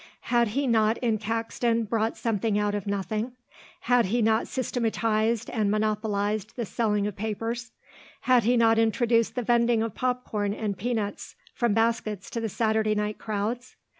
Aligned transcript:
Had 0.33 0.47
he 0.57 0.65
not 0.65 0.97
in 0.97 1.19
Caxton 1.19 1.83
brought 1.83 2.17
something 2.17 2.57
out 2.57 2.73
of 2.73 2.87
nothing, 2.87 3.33
had 3.81 4.07
he 4.07 4.19
not 4.23 4.47
systematised 4.47 5.47
and 5.51 5.69
monopolised 5.69 6.55
the 6.55 6.65
selling 6.65 7.05
of 7.05 7.15
papers, 7.15 7.71
had 8.21 8.43
he 8.43 8.57
not 8.57 8.79
introduced 8.79 9.35
the 9.35 9.43
vending 9.43 9.83
of 9.83 9.93
popcorn 9.93 10.55
and 10.55 10.75
peanuts 10.75 11.35
from 11.53 11.75
baskets 11.75 12.31
to 12.31 12.41
the 12.41 12.49
Saturday 12.49 12.95
night 12.95 13.19
crowds? 13.19 13.75